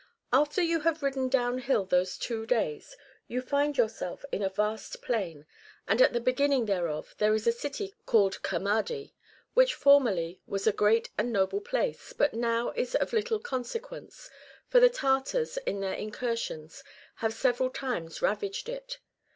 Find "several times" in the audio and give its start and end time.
17.31-18.23